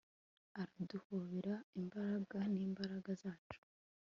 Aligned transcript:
araduhobera 0.61 1.53
imbaraga 1.79 2.37
n'imbaraga 2.53 3.09
zacu 3.21 3.57